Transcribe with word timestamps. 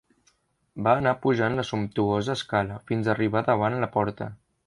Va 0.87 0.93
anar 1.01 1.11
pujant 1.25 1.57
la 1.59 1.65
sumptuosa 1.71 2.37
escala, 2.41 2.79
fins 2.93 3.13
arribar 3.15 3.47
davant 3.51 3.77
la 3.85 3.93
porta. 3.99 4.31